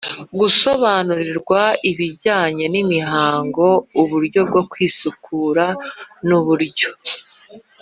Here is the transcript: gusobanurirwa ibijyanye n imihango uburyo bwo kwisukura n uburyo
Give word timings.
gusobanurirwa 0.39 1.61
ibijyanye 1.89 2.65
n 2.73 2.75
imihango 2.83 3.65
uburyo 4.01 4.39
bwo 4.49 4.61
kwisukura 4.71 5.65
n 6.27 6.29
uburyo 6.39 6.89